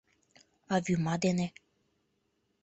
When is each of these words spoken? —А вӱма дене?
—А 0.73 0.75
вӱма 0.85 1.15
дене? 1.23 1.47